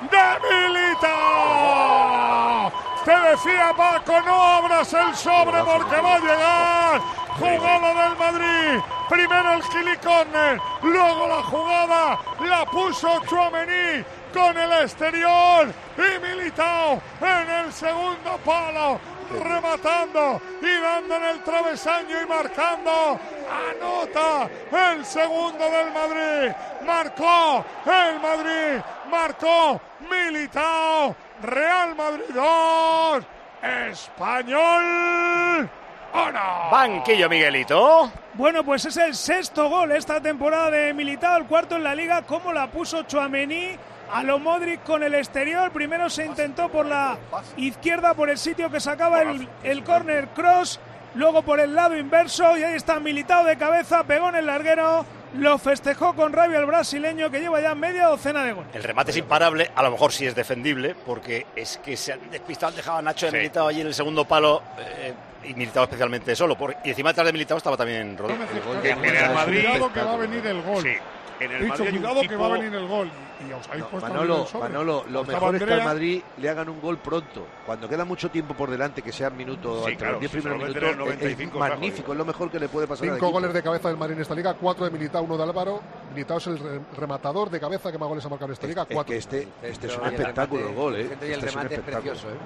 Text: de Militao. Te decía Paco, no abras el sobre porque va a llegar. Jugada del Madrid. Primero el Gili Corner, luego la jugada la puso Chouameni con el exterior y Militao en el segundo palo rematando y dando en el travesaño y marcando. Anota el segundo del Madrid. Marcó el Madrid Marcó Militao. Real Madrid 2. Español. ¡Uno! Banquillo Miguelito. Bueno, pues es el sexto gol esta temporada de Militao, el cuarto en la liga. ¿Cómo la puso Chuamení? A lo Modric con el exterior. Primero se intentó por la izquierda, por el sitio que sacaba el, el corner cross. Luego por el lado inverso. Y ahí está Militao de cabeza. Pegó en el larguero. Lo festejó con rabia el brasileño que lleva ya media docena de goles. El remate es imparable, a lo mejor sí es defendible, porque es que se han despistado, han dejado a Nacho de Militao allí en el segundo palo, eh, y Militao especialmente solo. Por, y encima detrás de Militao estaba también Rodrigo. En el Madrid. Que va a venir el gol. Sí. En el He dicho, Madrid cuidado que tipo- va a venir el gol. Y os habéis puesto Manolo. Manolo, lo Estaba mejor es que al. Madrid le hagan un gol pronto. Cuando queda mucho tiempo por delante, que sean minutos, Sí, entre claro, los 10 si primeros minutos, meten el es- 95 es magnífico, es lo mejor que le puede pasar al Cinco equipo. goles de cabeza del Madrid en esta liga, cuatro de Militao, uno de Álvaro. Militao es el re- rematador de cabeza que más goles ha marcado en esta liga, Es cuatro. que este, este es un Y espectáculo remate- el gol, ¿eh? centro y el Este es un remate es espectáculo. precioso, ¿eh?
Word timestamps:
de 0.00 0.38
Militao. 0.68 1.88
Te 3.04 3.16
decía 3.16 3.72
Paco, 3.76 4.20
no 4.22 4.42
abras 4.42 4.92
el 4.92 5.14
sobre 5.14 5.62
porque 5.62 6.00
va 6.00 6.14
a 6.14 6.18
llegar. 6.18 7.00
Jugada 7.38 8.08
del 8.08 8.16
Madrid. 8.18 8.80
Primero 9.08 9.52
el 9.54 9.62
Gili 9.62 9.96
Corner, 9.98 10.60
luego 10.82 11.28
la 11.28 11.42
jugada 11.44 12.18
la 12.40 12.66
puso 12.66 13.20
Chouameni 13.26 14.04
con 14.34 14.58
el 14.58 14.72
exterior 14.82 15.72
y 15.96 16.18
Militao 16.20 17.00
en 17.22 17.50
el 17.50 17.72
segundo 17.72 18.38
palo 18.44 19.00
rematando 19.30 20.40
y 20.60 20.80
dando 20.80 21.16
en 21.16 21.24
el 21.24 21.42
travesaño 21.42 22.22
y 22.22 22.26
marcando. 22.26 23.18
Anota 23.70 24.48
el 24.72 25.04
segundo 25.04 25.70
del 25.70 25.92
Madrid. 25.92 26.52
Marcó 26.84 27.64
el 27.86 28.20
Madrid 28.20 28.82
Marcó 29.20 29.80
Militao. 30.08 31.16
Real 31.42 31.96
Madrid 31.96 32.24
2. 32.32 33.24
Español. 33.90 35.68
¡Uno! 36.14 36.70
Banquillo 36.70 37.28
Miguelito. 37.28 38.12
Bueno, 38.34 38.62
pues 38.62 38.84
es 38.84 38.96
el 38.96 39.16
sexto 39.16 39.68
gol 39.68 39.90
esta 39.90 40.20
temporada 40.20 40.70
de 40.70 40.94
Militao, 40.94 41.36
el 41.36 41.46
cuarto 41.46 41.74
en 41.74 41.82
la 41.82 41.96
liga. 41.96 42.22
¿Cómo 42.22 42.52
la 42.52 42.68
puso 42.68 43.02
Chuamení? 43.02 43.76
A 44.12 44.22
lo 44.22 44.38
Modric 44.38 44.84
con 44.84 45.02
el 45.02 45.14
exterior. 45.16 45.72
Primero 45.72 46.08
se 46.08 46.24
intentó 46.24 46.68
por 46.68 46.86
la 46.86 47.18
izquierda, 47.56 48.14
por 48.14 48.30
el 48.30 48.38
sitio 48.38 48.70
que 48.70 48.78
sacaba 48.78 49.22
el, 49.22 49.48
el 49.64 49.82
corner 49.82 50.28
cross. 50.28 50.78
Luego 51.16 51.42
por 51.42 51.58
el 51.58 51.74
lado 51.74 51.96
inverso. 51.96 52.56
Y 52.56 52.62
ahí 52.62 52.76
está 52.76 53.00
Militao 53.00 53.42
de 53.42 53.58
cabeza. 53.58 54.04
Pegó 54.04 54.28
en 54.28 54.36
el 54.36 54.46
larguero. 54.46 55.04
Lo 55.34 55.58
festejó 55.58 56.14
con 56.14 56.32
rabia 56.32 56.58
el 56.58 56.66
brasileño 56.66 57.30
que 57.30 57.40
lleva 57.40 57.60
ya 57.60 57.74
media 57.74 58.06
docena 58.06 58.44
de 58.44 58.52
goles. 58.52 58.70
El 58.74 58.82
remate 58.82 59.10
es 59.10 59.16
imparable, 59.18 59.70
a 59.74 59.82
lo 59.82 59.90
mejor 59.90 60.12
sí 60.12 60.26
es 60.26 60.34
defendible, 60.34 60.94
porque 61.06 61.46
es 61.54 61.78
que 61.78 61.96
se 61.96 62.12
han 62.14 62.30
despistado, 62.30 62.70
han 62.70 62.76
dejado 62.76 62.98
a 62.98 63.02
Nacho 63.02 63.26
de 63.26 63.32
Militao 63.32 63.68
allí 63.68 63.80
en 63.80 63.88
el 63.88 63.94
segundo 63.94 64.24
palo, 64.24 64.62
eh, 64.78 65.12
y 65.44 65.54
Militao 65.54 65.84
especialmente 65.84 66.34
solo. 66.34 66.56
Por, 66.56 66.76
y 66.84 66.90
encima 66.90 67.10
detrás 67.10 67.26
de 67.26 67.32
Militao 67.32 67.58
estaba 67.58 67.76
también 67.76 68.16
Rodrigo. 68.16 68.42
En 68.82 69.04
el 69.04 69.34
Madrid. 69.34 69.66
Que 69.92 70.00
va 70.00 70.12
a 70.12 70.16
venir 70.16 70.46
el 70.46 70.62
gol. 70.62 70.82
Sí. 70.82 70.94
En 71.40 71.50
el 71.52 71.62
He 71.62 71.64
dicho, 71.66 71.78
Madrid 71.84 71.90
cuidado 71.98 72.20
que 72.22 72.28
tipo- 72.28 72.40
va 72.40 72.46
a 72.46 72.58
venir 72.58 72.74
el 72.74 72.86
gol. 72.88 73.10
Y 73.48 73.52
os 73.52 73.68
habéis 73.68 73.84
puesto 73.84 74.08
Manolo. 74.08 74.46
Manolo, 74.60 75.04
lo 75.08 75.20
Estaba 75.20 75.38
mejor 75.38 75.54
es 75.56 75.62
que 75.64 75.72
al. 75.74 75.84
Madrid 75.84 76.22
le 76.38 76.48
hagan 76.48 76.68
un 76.68 76.80
gol 76.80 76.98
pronto. 76.98 77.46
Cuando 77.64 77.88
queda 77.88 78.04
mucho 78.04 78.28
tiempo 78.30 78.54
por 78.54 78.68
delante, 78.68 79.00
que 79.02 79.12
sean 79.12 79.36
minutos, 79.36 79.84
Sí, 79.84 79.92
entre 79.92 79.96
claro, 79.98 80.12
los 80.14 80.20
10 80.20 80.32
si 80.32 80.36
primeros 80.38 80.58
minutos, 80.58 80.74
meten 80.74 80.88
el 80.88 80.92
es- 80.92 80.98
95 80.98 81.54
es 81.64 81.70
magnífico, 81.70 82.12
es 82.12 82.18
lo 82.18 82.24
mejor 82.24 82.50
que 82.50 82.58
le 82.58 82.68
puede 82.68 82.86
pasar 82.88 83.04
al 83.04 83.14
Cinco 83.14 83.26
equipo. 83.26 83.30
goles 83.40 83.54
de 83.54 83.62
cabeza 83.62 83.88
del 83.88 83.96
Madrid 83.96 84.16
en 84.16 84.22
esta 84.22 84.34
liga, 84.34 84.54
cuatro 84.54 84.84
de 84.84 84.90
Militao, 84.90 85.22
uno 85.22 85.36
de 85.36 85.42
Álvaro. 85.44 85.80
Militao 86.10 86.38
es 86.38 86.46
el 86.48 86.58
re- 86.58 86.80
rematador 86.96 87.50
de 87.50 87.60
cabeza 87.60 87.92
que 87.92 87.98
más 87.98 88.08
goles 88.08 88.24
ha 88.24 88.28
marcado 88.28 88.46
en 88.50 88.52
esta 88.54 88.66
liga, 88.66 88.82
Es 88.82 88.88
cuatro. 88.92 89.12
que 89.12 89.18
este, 89.18 89.48
este 89.62 89.86
es 89.86 89.96
un 89.96 90.02
Y 90.04 90.06
espectáculo 90.08 90.62
remate- 90.62 90.68
el 90.70 90.74
gol, 90.74 90.96
¿eh? 90.96 91.08
centro 91.08 91.28
y 91.28 91.30
el 91.30 91.34
Este 91.38 91.46
es 91.46 91.54
un 91.54 91.58
remate 91.60 91.74
es 91.74 91.78
espectáculo. 91.80 92.12
precioso, 92.12 92.34
¿eh? 92.34 92.38